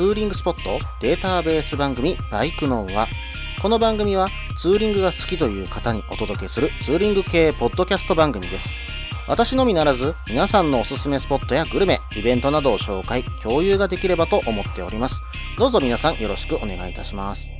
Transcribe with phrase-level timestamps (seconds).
[0.00, 3.06] ツーリングスポットデータベース番組バイクノーは
[3.60, 8.70] この番組はツーリングが好きという方にお届けするツーリング系ポッドキャスト番組です。
[9.28, 15.20] 私のみならず皆さんのおすすめスポットやグルメ、イベントなどを紹介、共有ができればと思っております。
[15.58, 17.59] どうぞ皆さんよろしくお願いいたします。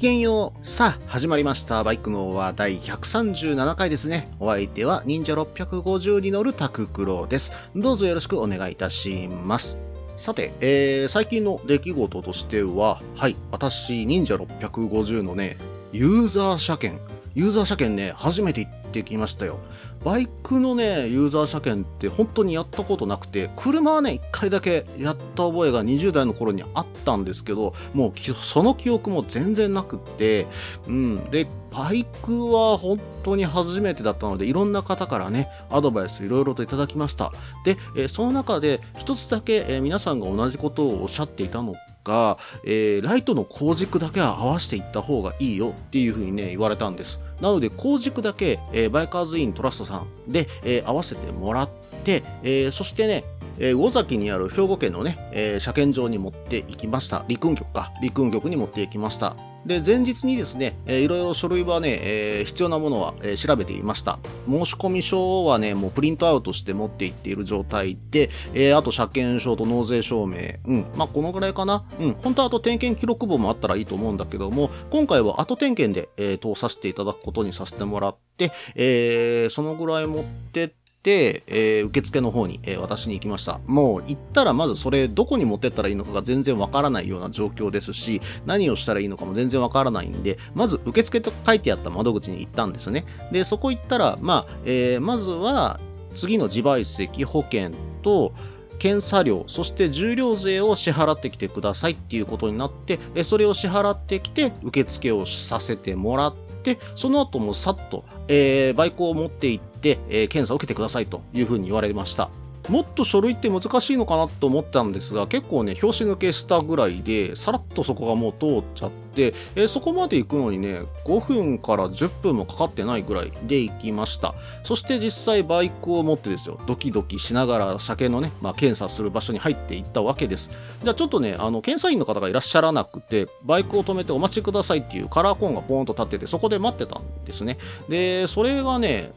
[0.00, 0.66] きげんよう。
[0.66, 1.84] さあ、始まりました。
[1.84, 4.28] バイクの話第137回ですね。
[4.40, 7.52] お相手は忍者650に乗るタククロです。
[7.76, 9.76] どうぞよろしくお願いいたします。
[10.16, 15.58] さて、えー、最近の出来事としては、はい、私、忍者650のね、
[15.92, 17.02] ユーザー車検、
[17.34, 19.58] ユーザー車検ね、初めて行ってきましたよ。
[20.04, 30.46] バイクのね、ユーザー車検って本当にやったことなくて、車はね、一回だけやった覚えが20代の頃にあったんですけど、もうその記憶も全然なくって、
[30.86, 31.24] うん。
[31.24, 37.30] で、バイクは本当に初めてだったので、いろんな方からね、アドバイスいろいろといただきました。
[37.66, 47.20] で、えその中で一つだけ、え皆さんが同じことをおっしゃっていたのが、えーライトの光軸だけは合わせていった方がいいよっていうふうにね、言われたんです。
[47.40, 51.68] なので、光軸だけ、えーバイカーズイントラストさんで、えー合わせてもらっ
[52.04, 53.24] て、えーそしてね、
[53.58, 57.24] えー魚崎にある兵庫県のね、えー車検場に持っていきました。
[57.28, 57.92] 陸運局か。
[58.02, 59.36] 陸運局に持っていきました。
[59.66, 64.18] で、前日にですね、えーいろいろ書類はね、えー必要なものは、えー調べていました。
[64.48, 70.38] 申込書はね、もうプリントアウトして持って行っている状態で、えーあと車検証と納税証明。
[70.66, 70.86] うん。
[70.96, 71.84] まあ、このぐらいかな。
[72.00, 72.12] うん。
[72.14, 83.60] 本当はあと点検記録簿もあったらいいと思うんだけども、今回は後点検で、えー通させていただくことにさせてもらって、えーそのぐらい持ってって、で、えー受付の方に、えー渡しに行きました。
[83.66, 93.04] もう行ったらまずそれどこに持ってったらいいのかが全然わからないような状況ですし、何をしたらいいのかも全然わからないんで、まず受付と書いてあった窓口に行ったんですね。
[93.32, 95.80] で、そこ行ったら、まあ、えーまずは
[96.14, 97.70] 次の自賠責保険
[98.02, 98.32] と、
[98.78, 112.30] 検査料、そして重量税を支払ってきてくださいっていうことになって、えそれを支払ってきて受付をさせてもらって、その後もさっと、えーバイクを持って行って、えー検査を受けてくださいというふうに言われました。
[112.68, 124.34] もっと書類って難しいのかなと思ったんですが、結構ね、拍子抜けしたぐらいで、さらっとそこがもう通っちゃって、えーそこまで行くのにね、5分から10分もかかってないぐらいで行きました。
[124.62, 130.50] そして実際バイクを持ってですよ、ドキドキしながら車検のね、まあ、検査する場所に入っていったわけです。
[130.84, 137.58] じゃあちょっとね、あの、検査員の方がいらっしゃらなくて、バイクを止めてお待ちくださいっていうカラーコーンがポーンと立ってて、そこで待ってたんですね。
[137.88, 139.12] で、それがね、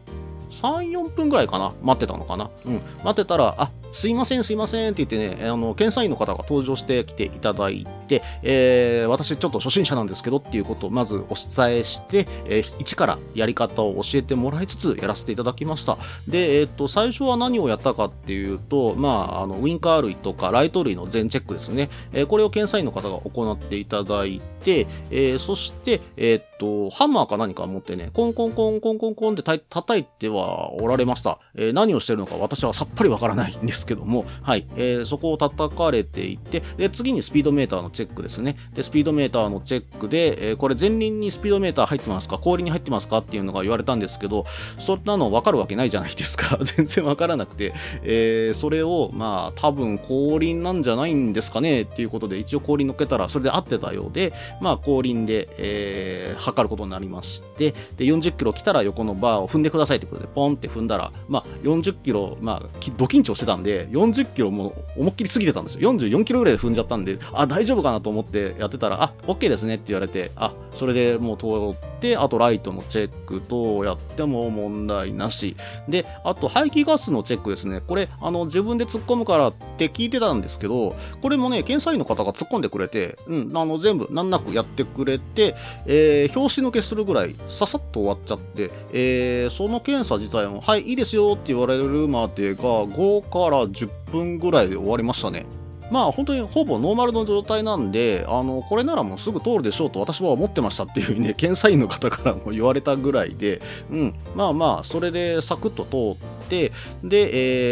[0.53, 2.81] 3、4分ぐらいかな待ってたのかなうん。
[3.03, 15.97] 待ってたら、あ、すいません、すいませんって言ってね、あの、検査員の方が登場してきていただいて、えー私ちょっと初心者なんですけどっていうことをまずお伝えして、えー一からやり方を教えてもらいつつやらせていただきました。
[16.27, 21.89] で、えっ、と、最初は何をやったかっていうと、まあ、あの、ウインカー類とかライト類の全チェックですね。
[22.13, 31.39] えーこれを検査員の方が行っていただいて、えーそして、えっ、と、ハンマーか何か持ってね、コンコンコンコンコンコンって叩いてはおられました。
[31.55, 38.55] えー何をしてるのか私はさっぱりわからないんですけども、はい、えーそこを叩かれていて、で、次にスピードメーターのチェックですね。
[38.73, 44.45] で、スピードメーターのチェックで、えーこれ前輪にスピードメーター入ってますか後輪に入ってますかっていうのが言われたんですけど、
[44.79, 46.57] そんなの分かるわけないじゃないですか。
[46.63, 54.31] 全然分からなくて、えーそれを、まあ、多分後輪なんじゃないんですかねっていうことで、一応後輪乗っけたら、それで合ってたようで、
[54.61, 65.93] まあ、後輪で、えー測ることになりまして、で、40キロ来たら横のバーを踏んでくださいってことで、ポンって踏んだら、まあ、40キロ、まあ、ド緊張してたんで、40キロも思いっきり過ぎてたんですよ。
[65.93, 75.55] 44キロぐらいで踏んじゃったんで、あ、大丈夫かなと思ってやってたら、あ、OK ですねって言われて、あ、それでもう通って、あとライトのチェックとやっても問題なし。
[75.87, 77.81] で、あと排気ガスのチェックですね。
[77.81, 85.55] これ、あの、自分で突っ込むからって聞いてたんですけど、これもね、検査員の方が突っ込んでくれて、うん、あの、全部難なくやってくれて、
[85.85, 95.45] えー、表紙抜けするぐらい、ささっと終わっちゃって、えー、その検査自体も、はい、いいですよって言われるまでが、5から10分ぐらいで終わりましたね。
[95.93, 103.61] まあ本当にほぼノーマルの状態なんで、あの、これならもうすぐ通るでしょうと私は思ってましたっていうふうにね、検査員の方からも言われたぐらいで、
[103.91, 106.71] うん、まあまあ、それでサクッと通って、で、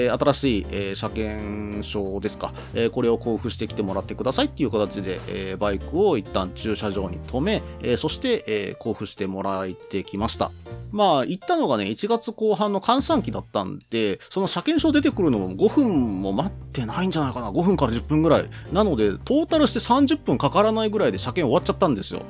[0.05, 10.51] えー新しい、えー車検証ですか、えーこれを交付してきてもらってくださいっていう形で、えーバイクを一旦駐車場に止め、えーそして、えー交付してもらってきました。
[10.91, 17.49] まあ、行ったのがね、1月後半の閑散期だったんで、その車検証出てくるのも5分も待ってないんじゃないかな。
[17.49, 18.49] 5分から10分ぐらい。
[18.73, 22.23] なので、トータルして30分かからないぐらいで車検終わっちゃったんですよ。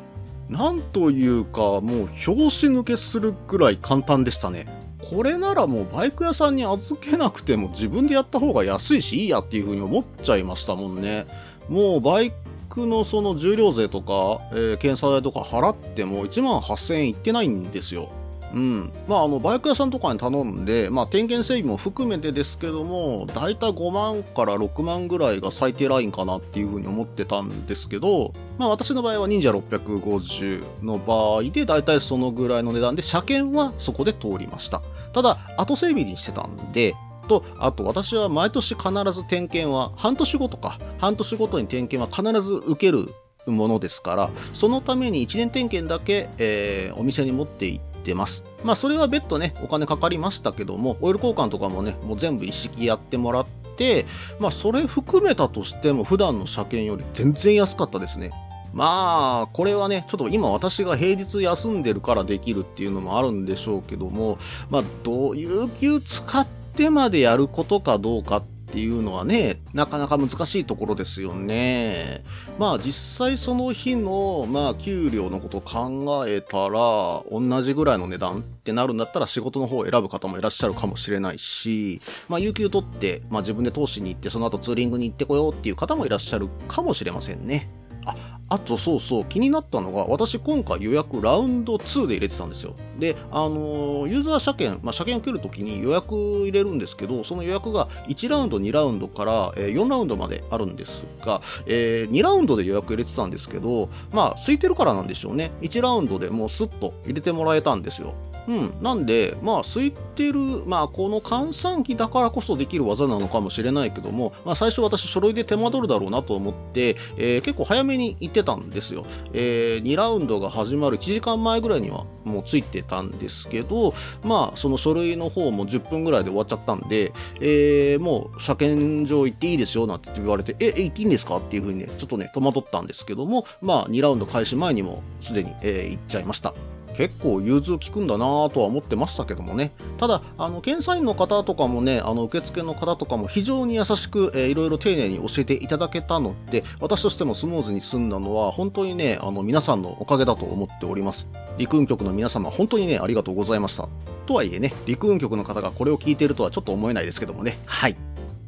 [0.47, 4.67] なんというか、もう拍子抜けするくらい簡単でしたね。
[5.09, 11.25] これならもうバイク屋さんに預けなくても自分でやった方が安いしいいやっていう風に思っちゃいましたもんね。
[11.69, 12.33] もうバイ
[12.69, 18.09] クのその重量税とか、えー、検査代とか払っても1万8000円いってないんですよ。
[18.53, 18.91] うん。
[19.07, 34.83] まあ、あの、バイク屋さんとかに頼んで、まあ、点検整備も含めてですけども、だいたい5万から6万ぐらいが最低ラインかなっていうふうに思ってたんですけど、まあ、私の場合は忍者650の場合で、だいたいそのぐらいの値段で、車検はそこで通りました。
[35.13, 36.93] ただ、後整備にしてたんで、
[37.27, 43.11] と、あと私は毎年必ず点検は、半年後とか、半年ごとに点検は必ず受ける
[43.47, 48.45] ものですから、そのために1年点検だけ、えー、お店に持って行って、ます。
[48.63, 54.05] まあそれは別途ね、お金かかりましたけども、オイル交換とかもね、もう全部一式やってもらって、
[54.39, 58.31] まあそれ含めたとしても普段の車検より全然安かったですね。
[58.73, 64.37] まあ、これはね、ちょっと今私が平日休んでるからできるっていうのもあるんでしょうけども、
[64.69, 66.45] まあ、どう有給使っ
[66.75, 72.23] てまでやることかどうかっていうのはね、なかなか難しいところですよね。
[72.57, 87.80] まあ実際その日の、まあ給料のことを考えたら、同じぐらいの値段ってなるんだったら仕事の方を選ぶ方もいらっしゃるかもしれないし、まあ有給取って、まあ自分で投資に行ってその後ツーリングに行ってこようっていう方もいらっしゃるかもしれませんね。
[88.05, 88.15] あ、
[88.49, 92.75] あとそうそう、気になったのが、私今回予約ラウンド2で入れてたんですよ。
[92.99, 105.51] で、あの、ユーザー車検、まあ、車検受けるときに予約入れるんですけど、その予約が1ラウンド、2ラウンドから、えー、4ラウンドまであるんですが、えー、2ラウンドで予約入れてたんですけど、まあ、空いてるからなんでしょうね。
[105.61, 108.15] 1ラウンドでもうスッと入れてもらえたんですよ。
[108.47, 108.73] うん。
[108.81, 119.05] なんで、まあ、空いてる、まあ、この換算機だからこそできる技なのかもしれないけども、まあ、最初私書類で手間取るだろうなと思って、えー、結構早めに行ってたんですよ。
[119.33, 123.93] えー、2ラウンドが始まる1時間前ぐらいにはもうついてたんですけど、
[124.23, 131.37] まあ、その書類の方も10分ぐらいで終わっちゃったんで、えー、もう車検場行っていいですよ、なんて言われて、え、え、行っていいんですか？
[131.37, 136.53] っていうふうにね、ちょっとね、戸惑ったんですけども、まあ、2ラウンド開始前にもすでに、えー、行っちゃいました。
[136.95, 139.71] 結構融通効くんだなとは思ってましたけどもね。
[139.97, 151.27] ただ、あの、検査員の方とかもね、あの、受付の方とかも非常に優しく、えー、いろいろ丁寧に教えていただけたので、私としてもスムーズに済んだのは、本当にね、あの、皆さんのおかげだと思っております。
[151.57, 153.87] 陸運局の皆様、本当にね、ありがとうございました。
[154.25, 157.57] とはいえね、陸運局の方がこれを聞いているとはちょっと思えないですけどもね。
[157.65, 157.97] はい。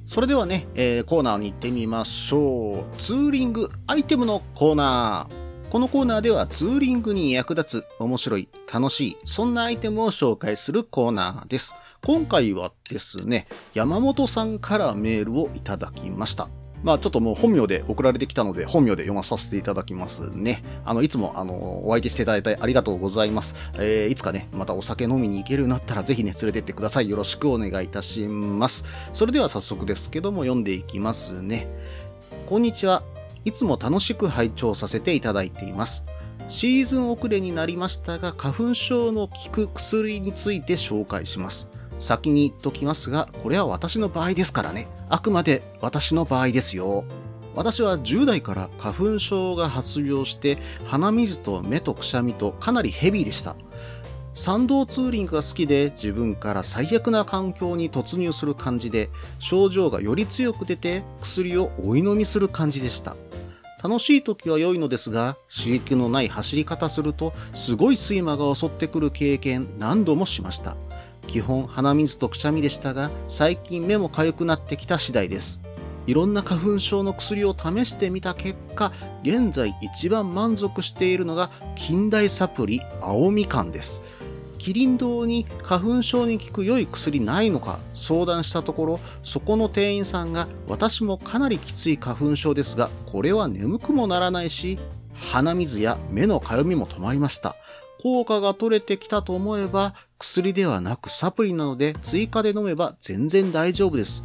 [0.06, 2.98] それではね、えー、コーナーに行ってみましょう。
[2.98, 5.43] ツーリングアイテムのコーナー。
[5.74, 11.74] このコーナーではツーリングに役立つ、面白い、楽しい、そんなアイテムを紹介するコーナーです。
[12.06, 16.48] 今回はですね、山本さんからメールをいただきました。
[16.84, 20.64] まあちょっともう本名で送られてきたので本名で読まさせていただきますね。
[20.86, 23.56] あの、いつもあの、お相手していただいてありがとうございます。
[23.74, 27.10] えー、いつかね、またお酒飲みに行けるようになったらぜひね、連れてってください。
[27.10, 28.86] よろしくお願いいたします。
[29.12, 31.68] それでは早速ですけども読んでいきますね。
[32.48, 33.02] こんにちは。
[33.45, 36.06] いつも楽しく拝聴させていただいています。
[36.50, 41.68] シーズン遅れになりましたが、花粉症の効く薬について紹介します。
[42.00, 44.88] 先に言っときますが、これは私の場合ですからね。
[45.09, 47.06] あくまで私の場合ですよ。
[47.56, 53.56] 私は10代から花粉症が発病して、鼻水と目とくしゃみとかなりヘビーでした。
[54.33, 63.16] 参道ツーリングが好きで自分から最悪な環境に突入する感じで症状がより強く出て薬を追い飲みする感じでした。
[63.83, 70.78] 楽しい時は良いのですが、刺激のない走り方すると、すごい睡魔が襲ってくる経験何度もしました。
[71.28, 75.59] 基本鼻水とくしゃみでしたが、最近目も痒くなってきた次第です。
[76.07, 84.02] いろんな花粉症の薬を試してみた結果、現在一番満足しているのが近代サプリ青みかんです。
[84.64, 94.80] キリン堂に花粉症に効く良い薬ないのか相談したところ、そこの店員さんが私もかなりきつい花粉症ですが、これは眠くもならないし、
[95.16, 97.58] 鼻水や目のかゆみも止まりました。
[98.02, 104.24] 効果が取れてきたと思えば、薬ではなくサプリなので追加で飲めば全然大丈夫です。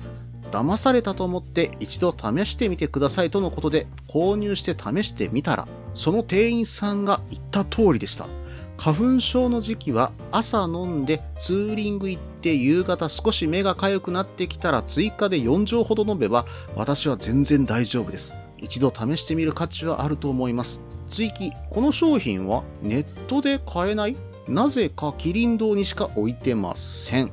[0.52, 8.37] 騙されたと思って一度試してみてくださいとのことで購入して試してみたら、その店員さんが言った通りでした。
[8.78, 18.34] 花粉症の時期は朝飲んでツーリング行って夕方少し目が痒くなってきたら追加で4錠ほど飲めば私は全然大丈夫です。
[18.56, 20.80] 一度試してみる価値はあると思います。
[21.08, 24.16] 追記、この商品はネットで買えない？
[24.46, 27.32] なぜかキリン堂にしか置いてません。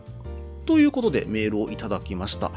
[0.65, 2.51] ということでメールをいただきました。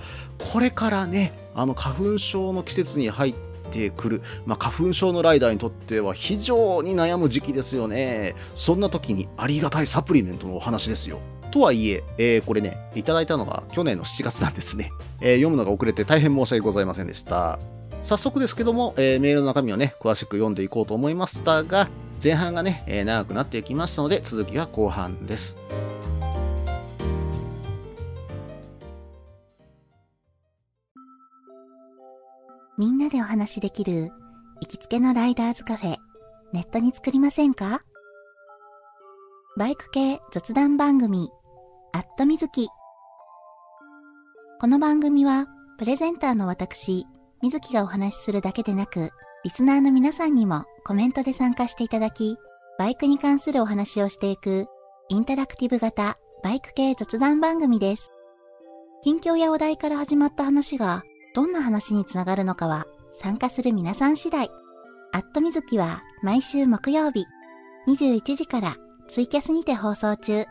[0.51, 3.35] これからね、あの花粉症の季節に入っ
[3.69, 4.23] てくる。
[4.47, 8.35] まあ、花粉症のライダーにとっては非常に悩む時期ですよね。
[8.55, 11.21] そんな時にありがたいサプリメントのお話ですよ。
[11.51, 14.91] とはいえ、えー、これね、いただいたのが去年の7月なんですね。
[15.21, 17.59] えー、読むのが遅れて大変申し訳ございませんでした。
[18.03, 21.89] 早速ですけども、えー、メールの中身をね、詳しく読んでいこうと思いましたが、
[22.23, 25.59] 前半がね、え、長くなっていきましたので、続きは後半です。
[32.79, 34.13] みんなでお話しできる
[34.61, 35.97] 行きつけのライダーズカフェ、
[36.53, 37.83] ネットに作りませんか？
[39.57, 41.29] バイク系雑談番組、
[41.93, 42.69] アットみずき。
[44.61, 47.05] この番組は、プレゼンターの私、
[47.43, 49.11] みずきがお話しするだけでなく、
[49.43, 52.37] リスナーの皆さんにもコメントで参加していただき、
[52.79, 54.69] バイクに関するお話をしていく、
[55.09, 58.13] インタラクティブ型バイク系雑談番組です。
[59.03, 61.03] 近況やお題から始まった話が、
[61.39, 62.85] どんな話につながるのかは、
[63.23, 64.51] 参加する皆さん次第。
[65.13, 67.27] アットみずきは毎週木曜日、
[67.87, 68.77] 21時から
[69.09, 70.47] ツイキャスにて放送中。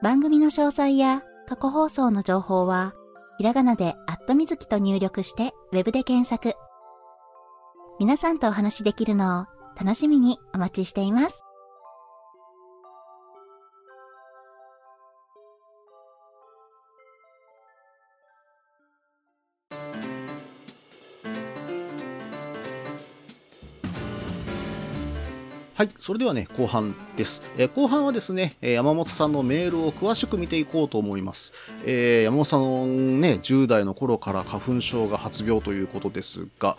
[0.00, 2.94] 番組の詳細や過去放送の情報は、
[3.36, 6.54] ひらがなでアットみずきと入力してウェブで検索。
[7.98, 11.41] 皆さんとお話しできるのを楽しみにお待ちしています。
[25.82, 27.42] はい、それではね、後半です。
[27.58, 31.52] えー、後半はですね、山本さんのメールを詳しく見ていこうと思います。
[31.84, 36.76] えー、山本さんね、10代の頃から花粉症が発病ということですが、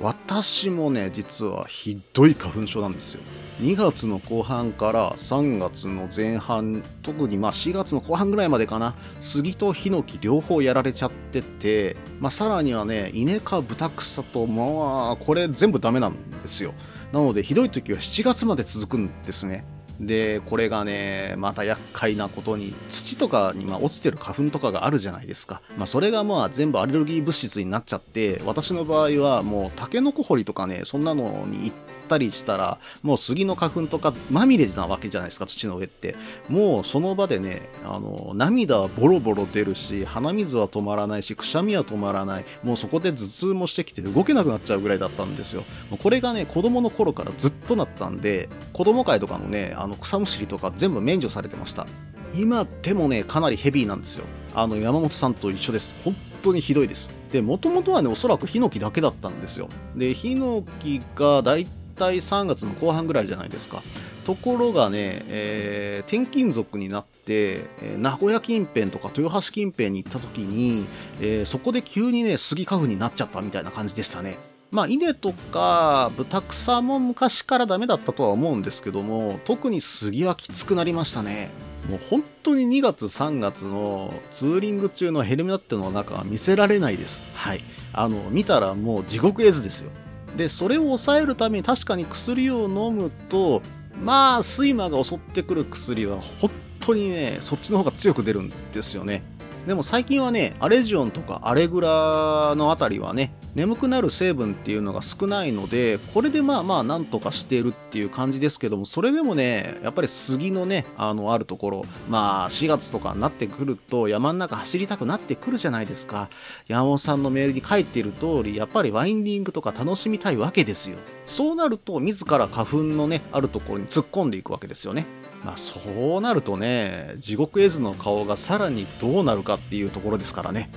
[0.00, 3.22] 私もね、実はひどい花粉症なんですよ。
[3.60, 16.74] 2月の後半から3月の前半、特にまあ4月の後半ぐらいまでかな、杉とヒノキ両方やられちゃってて、まあさらにはね、稲か豚草と、まあこれ全部ダメなんですよ。
[17.12, 19.64] なのでひどい時は7月まで続くんですね。
[20.00, 25.60] で、これがね、また厄介なことに、土とかにま落ちてる花粉とかがあるじゃないですか。
[25.76, 36.16] まあ、それがまあ全部アレルギー物質になっちゃって、私の場合はもうタケノコ掘りとかね、そんなのに行ってったりしたら、もう杉の花粉とかまみれなわけじゃないですか、土の上って。
[36.48, 42.44] もうその場でね、あの、涙はボロボロ出るし、鼻水は止まらないし、くしゃみは止まらない。
[42.64, 45.62] もうそこで頭痛もしてきて動けなくなっちゃうぐらいだったんですよ。
[46.02, 51.86] これがね、子供の頃からずっとなったんで、子供会とかのね、あの草むしりとか全部免除されてました。
[52.34, 54.24] 今でもね、かなりヘビーなんですよ。
[54.54, 55.94] あの、山本さんと一緒です。
[56.04, 57.10] 本当にひどいです。
[57.32, 59.68] で、もともとはね、おそらくヒノキだけだったんですよ。
[59.96, 61.66] で、ヒノキがだい
[62.00, 63.82] 体3月の後半ぐらいじゃないですか。
[64.24, 70.86] ところがね、えー、転勤族になって、えー、名古屋近辺とか豊橋近辺に行った時に、
[71.20, 74.38] えー、そこで急にね、スギ花粉になっちゃったみたいな感じでしたね。
[74.70, 81.50] まあ、稲とか豚草も昔からダメだったとは思うんですけども、特に杉はきつくなりましたね。
[81.88, 87.22] もう本当に2月3月のツーリング中のヘルメットの中は見せられないです。
[87.34, 87.64] はい。
[87.92, 89.90] あの、見たらもう地獄絵図ですよ。
[90.36, 93.62] でそれを抑えるために確かに薬を飲むと
[94.02, 99.22] まあ睡魔が襲ってくる薬は本当にねそっちの方が強く出るんですよね。
[99.70, 116.30] でも最近はね、アレジオンとかアレグラのあたりはね、眠くなる成分っていうのが少ないので、これでまあまあなんとかしてるっていう感じですけども、それでもね、やっぱり杉のね、あの、あるところ、まあ4月とかになってくると山の中走りたくなってくるじゃないですか。
[116.66, 120.98] 山本さんのメールに書いてる通り、やっぱりワインディングとか楽しみたいわけですよ。
[121.28, 125.06] そうなると、自ら花粉のね、あるところに突っ込んでいくわけですよね。
[125.44, 130.70] まあそうなるとね、地獄絵図の顔がさらにどうなるかっていうところですからね。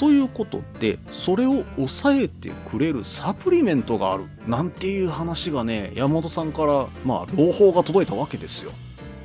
[0.00, 4.28] ということで、それを抑えてくれるサプリメントがある。
[4.46, 8.72] なんていう話がね、山本さんから、まあ、朗報が届いたわけですよ。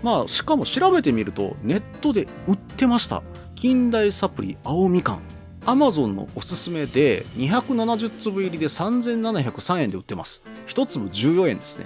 [0.03, 3.23] まあ、しかも調べてみると、ネットで売ってました。
[3.55, 5.21] 近代サプリ青みかん。
[5.65, 10.43] アマゾンのおすすめで270粒入りで3703円で売ってます。
[10.67, 11.85] 1粒14円ですね。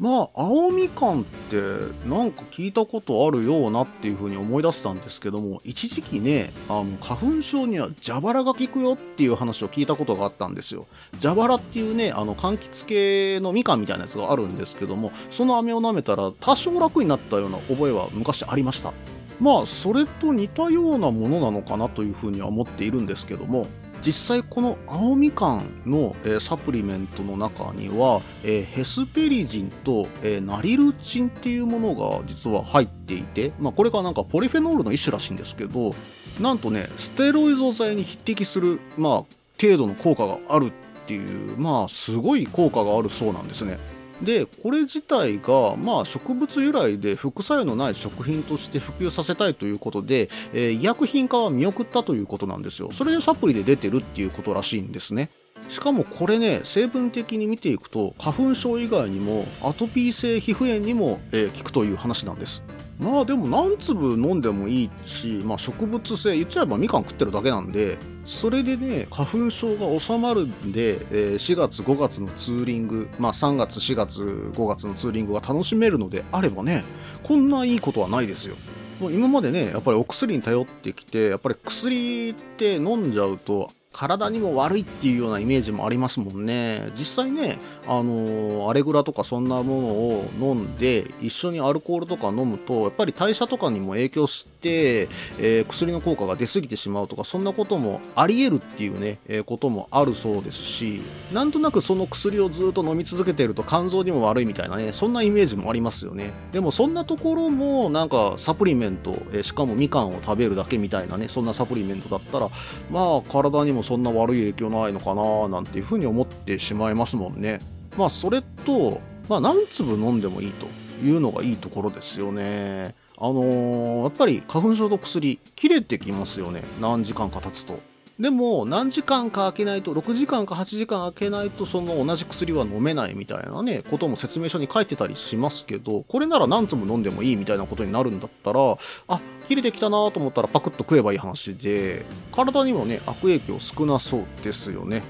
[0.00, 1.60] まあ青みかんって
[2.08, 10.86] なんか聞いたことあるようなっていうふうに思い出したんですけども一時期ねあの花粉症には蛇腹が効くよっていう話を聞いたことがあったんですよ。
[11.20, 18.94] 蛇腹っていうねあの柑橘系のみかんみたいなやつがあるんですけどもその飴を舐めたら多少楽になったような覚えは昔ありました。
[19.38, 23.66] まあそれと似たようなものなのかなというふうには思っているんですけども
[24.04, 35.94] 実際この青みかんの、えー、サプリメントの中には、えー、ヘスペリジンと、えー、ナリルチンっていうものが実は入っていて、まあ、これがなんかポリフェノールの一種らしいんですけど
[36.40, 39.12] なんとねステロイド剤に匹敵する、まあ、
[39.60, 40.72] 程度の効果があるっ
[41.06, 43.78] ていうまあすごい効果があるそうなんですね。
[44.22, 52.90] でこれ自体が、まあ、植物由来で副作用のない食品として普及させたいということで、えー、医薬品化は見送ったということなんですよ。
[52.92, 55.30] それでサプリで出てるっていうことらしいんですね。
[55.68, 62.62] しかもこれね成分的に見ていくと花粉症以外にもアトピー性皮膚炎にも、えー、効くという話なんです。
[62.98, 67.96] まあでも何粒飲んでもいいし、まあ、植物性言っちゃえばみかん食ってるだけなんで
[68.30, 76.84] それでね花粉症が収まるんで、えー、4月5月のツーリングまあ3月4月5月のツーリングが楽しめるのであればね
[77.24, 78.54] こんないいことはないですよ。
[79.00, 86.90] もう今までねやっぱりお薬に頼ってきてやっぱり薬って飲んじゃうと体にも悪いっていうようなイメージもありますもんね。
[86.94, 87.58] 実際ね
[87.88, 101.02] あのアレグラとかそんなものを飲んで一緒にアルコールとか飲むとやっぱり代謝とかにも影響して、えー、薬の効果が出過ぎてしまうとかそんなこともあり得るっていうね、えー、こともあるそうですし
[101.32, 112.48] なんとなくその薬をずっと飲み続けていると肝臓にも悪いみたいなねそんなイメージもありますよねでもそんなところもなんかサプリメント、えー、しかもみかんを食べるだけみたいなねそんなサプリメントだったら
[112.90, 117.58] まあ体にもそんな悪い影響ないのかななんていうふうに思ってしまいますもんね
[117.96, 120.66] まあそれと、まあ、何粒飲んでもいいと
[121.04, 122.94] いうのがいいところですよね。
[123.20, 127.78] あのー、やっぱり花粉症の薬切れてきますよね何時間か経つと。
[128.18, 138.76] でも何時間か空けないと6時間か8時間空けないとその同じ薬は飲めないみたいなねことも説明書に書いてたりしますけどこれなら何粒飲んでもいいみたいなことになるんだったら
[139.08, 145.02] あ切れてきたなと思ったらパクッと食えばいい話で体にもね悪影響少なそうですよね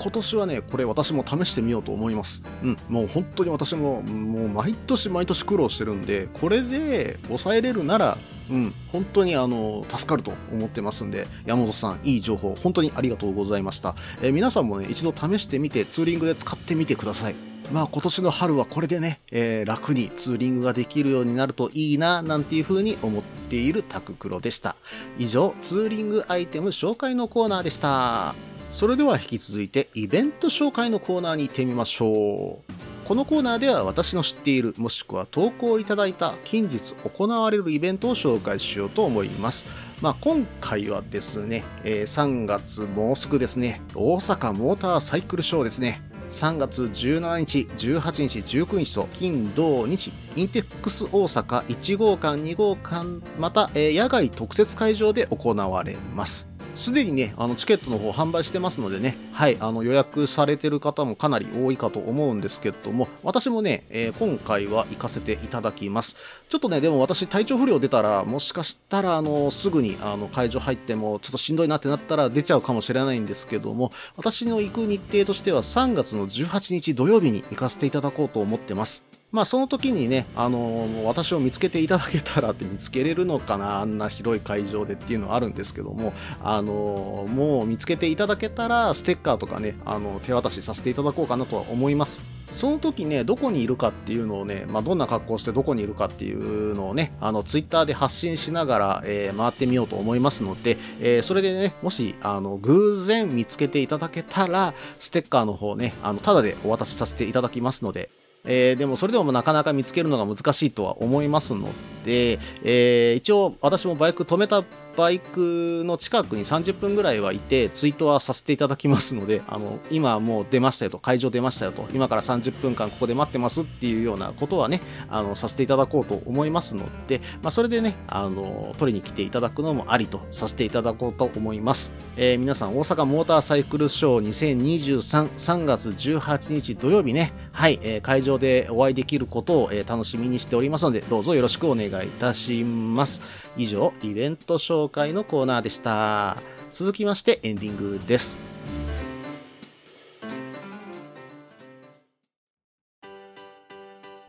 [0.00, 2.42] 今年はね、これ私も試してみようと思います。
[2.62, 13.96] うん、もう本当に私も、もう毎年毎年苦労してるんで、これで抑えれるなら、うん、本当にあの、助かると思ってますんで、山本さん、いい情報、本当にありがとうございました。
[14.22, 17.34] えー、皆さんもね、一度試してみて、ツーリングで使ってみてください。
[17.72, 24.76] まあ今年の春はこれでね、えー、楽にツーリングができるようになるといいな、なんていう風に思っているタククロでした。
[25.18, 28.57] 以上、ツーリングアイテム紹介のコーナーでした。
[28.72, 32.72] それでは引き続いてイベント紹介のコーナーに行ってみましょう。
[33.08, 39.66] このコーナーでは私の知っているもしくは投稿いただいた近日行われるイベントを紹介しようと思います。
[40.02, 46.02] まあ、今回はですね、えー、3月もうすぐですね大阪モーターサイクルショーですね。
[46.28, 56.57] 3月17日、18日、19日と金、土、日、インテックス大阪1号館、2号館、また、えー、野外特設会場で行われます。
[56.78, 66.14] すでにね、あのチケットの方販売してますのでね、はい、あの予約されてる方もかなり多いかと思うんですけども、私もね、えー、今回は行かせていただきます。
[66.48, 79.17] ちょっとね、でも私体調不良出たら、もしかしたら、あの、すぐにあの会場入っても、ちょっとしんどいなってなったら出ちゃうかもしれないんですけども、私の行く日程としては3月の18日土曜日に行かせていただこうと思ってます。
[79.30, 92.22] まあその時にね、あのー、私を見つけていただけたらって見つけれるのかな、 あんな広い会場でっていうのはあるんですけども、あのー、もう見つけていただけたら、ステッカーとかね、あの、手渡しさせていただこうかなとは思います。
[92.52, 108.08] その時ね、どこにいるかっていうのをね、まあ、どんな格好してどこにいるかっていうのをね、あの、ツイッターで発信しながら、えー、回ってみようと思いますので、えー、それでね、もし、あの、偶然見つけていただけたら、ステッカーの方ね、あの、ただでお渡しさせていただきますので、
[108.44, 111.68] えー、でもそれでもなかなか見つけるのが難しいとは思いますの
[112.04, 114.64] で、えー、一応私もバイク止めた
[114.98, 131.92] バイクの近くに30分ぐらいはいて、ツイートはさせていただきますので、あの、今もう出ましたよと、会場出ましたよと、今から30分間ここで待ってますっていうようなことはね、あの、させていただこうと思いますので、まあ、それでね、あの、取りに来ていただくのもありとさせていただこうと思います。
[132.16, 143.20] えー、皆さん、大阪モーターサイクルショー2023、3月18日土曜日ね、はい、えー、会場でお会いできることを、えー、楽しみにしておりますので、どうぞよろしくお願いいたします。
[143.56, 146.36] 以上、イベント紹介のコーナーでした。
[146.72, 148.38] 続きましてエンディングです。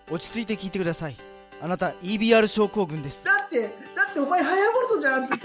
[0.09, 1.17] 落ち着いて聞いてください。
[1.61, 3.23] あなた EBR 症候群です。
[3.23, 3.69] だって、だ
[4.19, 5.35] ってお前ハヤボルトじゃんって。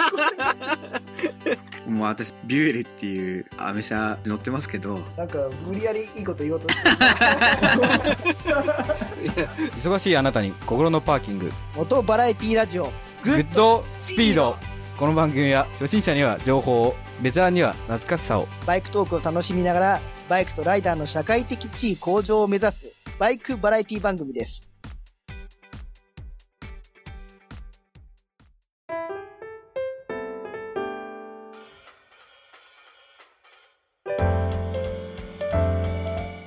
[1.89, 5.01] もう私、ビュエルっていうアメ車乗ってますけど。
[5.17, 6.89] なんか、無理やりいいこと言おうとして
[9.77, 11.53] 忙しいあなたに心のパーキング。
[11.77, 12.91] 元バラエティラジオ、
[13.23, 14.57] グッドスピード。
[14.97, 18.49] この番組は初心者には情報を、ベテランには懐かしさを。
[18.67, 24.74] バイクトークを楽しみながら、バイクとライダーの社会的地位向上を目指す、バイクバラエティ番組です。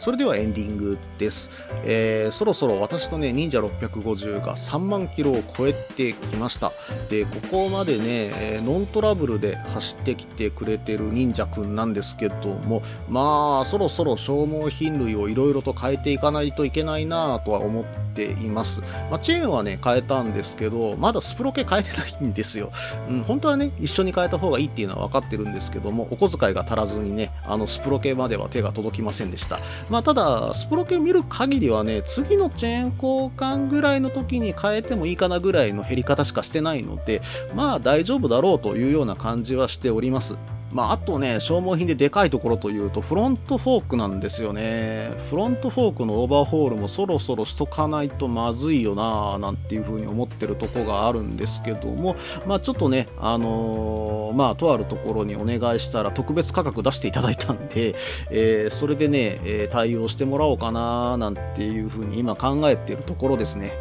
[0.08, 1.52] それではエンディングです。
[1.84, 6.72] えーそろそろ私のね、忍者650が3万キロを超えてきました。
[7.10, 18.80] で、ここまでね、えーノントラブルで走ってきてくれてる忍者くんなんですけども、まあ、そろそろ消耗品類をいろいろと変えていかないといけないなぁとは思っています。
[19.12, 22.72] まあ、チェーンはね、変えたんですけど、まだスプロケ変えてないんですよ。
[23.10, 29.60] うん、本当はね、一緒に変えた方がいいっていうのは分かってるんですけども、お小遣いが足らずにね、あの、スプロケまでは手が届きませんでした。
[29.90, 37.20] ま、まただ、スプロケ見る限りはね、次のチェーン交換ぐらいの時に変えてもいいかなぐらいの減り方しかしてないので、
[37.56, 40.36] まあ、大丈夫だろうというような感じはしております。
[40.72, 45.12] まあ、あとね、消耗品ででかいところというと、フロントフォークなんですよね。
[45.30, 57.96] フロントフォークのオーバーホールもそろそろしとかないとまずいよなぁ、なんていうふうに思ってるとこがあるんですけども、まあ、ちょっとね、あのーまあ、とあるところにお願いしたら特別価格出していただいたんで、
[58.30, 63.72] えーそれでね、えー対応してもらおうかななんていうふうに今考えてるところですね。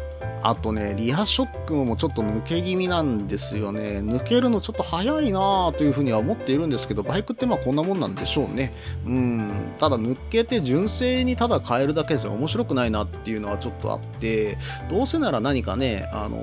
[0.43, 3.99] あとね、リアショックもちょっと抜け気味なんですよね。
[3.99, 8.73] 抜けるのちょっと早いなぁというふうには思っているんですけど、バイクってまあこんなもんなんでしょうね。
[9.05, 9.51] うん。
[9.79, 14.57] ただ抜けて純正にただ変えるだけじゃ面白くないなっていうのはちょっとあって、
[14.89, 16.37] どうせなら何かね、あの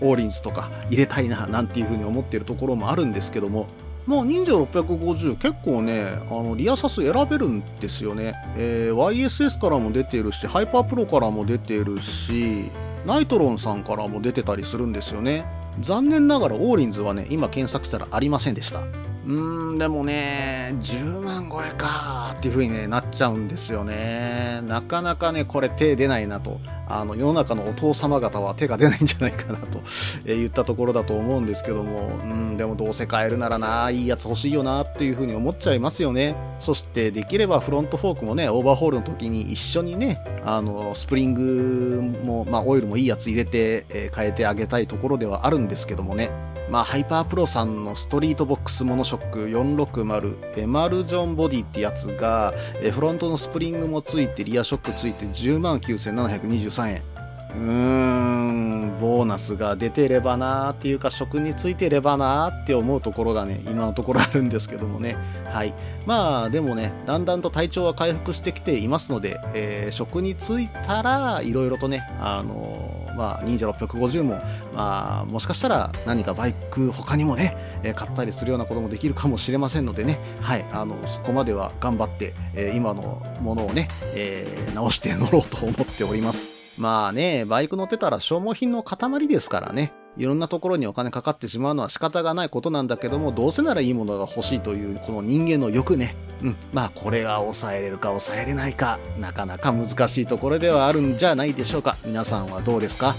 [0.02, 3.66] オーリンズとか入れたいななんていうふうに思っているところもあるんですけども、
[4.06, 12.70] もう Ninja650結構ねあのリアサス選べるんですよね、えー YSS からも出てるしハイパープロからも出てるし
[13.06, 15.44] ナイトロンさんからも出てたりするんですよね。
[15.80, 18.82] 残念ながらオーリンズはね今検索したらありませんでした。
[19.26, 24.62] うんでもね10万超えかっていう風に、ね、なっちゃうんですよね。
[24.66, 26.58] なかなかねこれ手出ないなと。
[26.88, 29.78] あの世の中のお父様方は手が出ないんじゃないかなと、
[30.24, 32.08] えー言ったところだと思うんですけども。
[32.24, 36.34] うんでもどうせ買えるならないいやつ欲しいよなっていう風に思っちゃいますよね。
[36.58, 46.30] そしてできればフロントフォークもねオーバーホールの時に一緒にねあのスプリングも、まあ、オイルもいいやつ入れて、えー変えてあげたいところではあるんですけどもね。
[46.70, 57.02] まあ、ハイパープロさんのストリートボックスモノショック460エマルジョンボディってやつがえフロントのスプリングもついてリアショックついて10万9723円。
[57.50, 63.60] うーんボーナスが出てればなーっていうか職についてればなーって思うところがね。
[63.64, 65.16] 今のところあるんですけどもね。
[65.46, 65.74] はい。
[66.06, 74.40] まあでもねだんだんと体調は回復してきていますので、えー職についたらいろいろとねあのーまあ Ninja650も
[74.74, 89.92] まあもしかしたら何かバイク他にもね、え買ったりするようなこともできるかもしれませんのでねはいあのそこまでは頑張って、え今のものをね、えー直して乗ろうと思っておりますまあね、バイク乗ってたら消耗品の塊ですからね。
[90.16, 96.14] いろんなところにお金かかってしまうのは仕方がないことなんだけども、どうせならいいものが欲しいという、この人間の欲ね。
[96.42, 96.56] うん。
[96.72, 101.96] まあ、これが抑えれるか抑えれないか、なかなか難しいところではあるんじゃないでしょうか。
[102.04, 103.14] 皆さんはどうですか？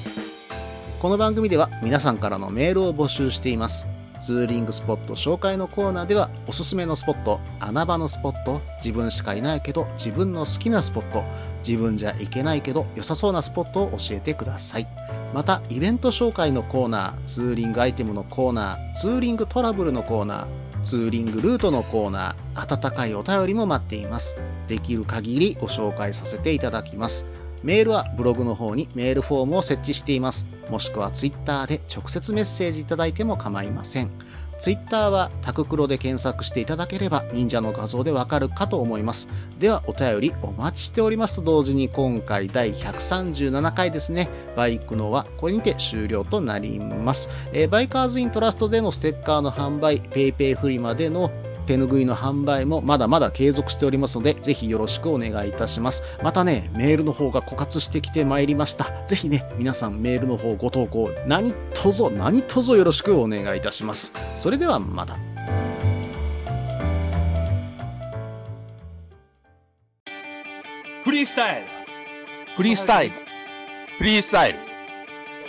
[0.99, 3.87] この番組では皆さんからのメールを募集しています。
[4.19, 11.23] ツーリングスポット紹介のコーナーではおすすめのスポット、穴場のスポット、自分しかいないけど自分の好きなスポット、
[11.67, 14.87] 自分じゃいけないけど良さそうなスポットを教えてください。
[15.33, 20.45] また、イベント紹介のコーナー、ツーリングアイテムのコーナー、ツーリングトラブルのコーナー、
[20.83, 24.35] ツーリングルートのコーナー、温かいお便りも待っています。
[24.67, 27.25] できる限りご紹介させていただきます。
[27.63, 30.47] メールはブログの方にメールフォームを設置しています。
[30.69, 34.09] もしくはツイッターで直接メッセージいただいても構いません。
[34.61, 39.27] Twitter はタククロで検索していただければ忍者の画像でわかるかと思います。
[39.59, 47.29] ではお便りお待ちしておりますと同時に今回第137回ですね、バイクのはこれにて終了となります。
[47.53, 51.31] えーバイカーズイントラストでのステッカーの販売、PayPay フリマでの
[51.65, 56.03] 手ぬぐいの販売もまだまだ継続しておりますので、ぜひよろしくお願いいたします。
[56.23, 58.91] またね、メールの方が枯渇してきてまいりました。
[59.07, 64.11] ぜひね、皆さんメールの方ご投稿、何卒何卒よろしくお願いいたします。
[64.35, 65.15] それではまた。
[71.03, 71.67] フリースタイル
[72.55, 73.15] フリースタイル。
[73.97, 74.59] フリースタイル。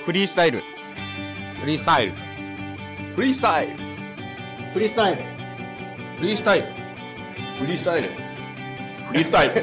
[0.04, 0.62] フリースタイル。
[1.60, 2.12] フリースタイル。
[3.14, 3.76] フリースタイル。
[4.72, 5.41] フリースタイル。
[6.22, 6.68] フリースタイル。
[7.58, 8.10] フリースタイル。
[9.08, 9.54] フリースタイル。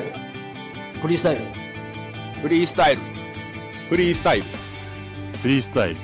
[1.01, 1.41] フリースタイル。
[2.41, 3.01] フリースタイル。
[3.89, 4.45] フリースタイル。
[5.41, 5.95] フリースタイル。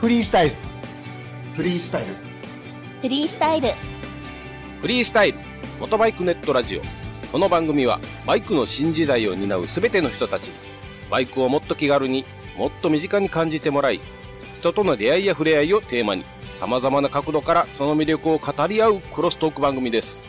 [0.00, 0.54] フリースタイル。
[1.54, 2.14] フリースタイル。
[3.02, 3.68] フリースタイル。
[4.80, 5.38] フリースタイル、
[5.78, 6.80] モトバイクネットラジオ。
[7.30, 10.54] この番組は、バイクの新時代を担うすべての人たちに、
[11.10, 12.24] バイクをもっと気軽に、
[12.56, 14.00] もっと身近に感じてもらい、
[14.56, 16.24] 人との出会いや触れ合いをテーマに、
[16.58, 20.27] 様々な角度からその魅力を語り合うクロストーク番組です。